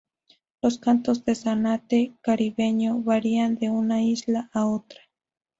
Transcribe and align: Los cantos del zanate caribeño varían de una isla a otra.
Los 0.63 0.79
cantos 0.79 1.25
del 1.25 1.35
zanate 1.35 2.15
caribeño 2.23 3.01
varían 3.03 3.55
de 3.59 3.69
una 3.69 4.01
isla 4.01 4.49
a 4.51 4.65
otra. 4.65 4.99